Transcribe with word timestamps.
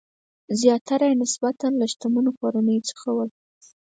زیاتره 0.59 1.05
یې 1.09 1.13
له 1.17 1.19
نسبتاً 1.21 1.67
شتمنو 1.91 2.31
کورنیو 2.39 2.87
څخه 2.89 3.07
ول. 3.13 3.29